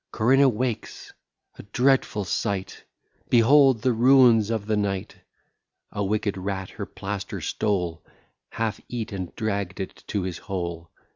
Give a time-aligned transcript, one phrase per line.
[0.11, 1.13] Corinna wakes.
[1.59, 2.85] A dreadful sight!
[3.29, 5.15] Behold the ruins of the night!
[5.91, 8.03] A wicked rat her plaster stole,
[8.49, 10.89] Half eat, and dragg'd it to his hole.